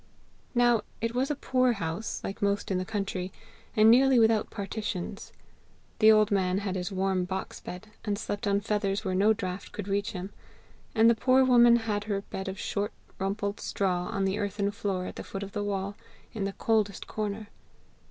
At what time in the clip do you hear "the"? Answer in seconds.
2.79-2.85, 5.99-6.11, 11.07-11.13, 14.25-14.39, 15.17-15.23, 15.51-15.63, 16.45-16.53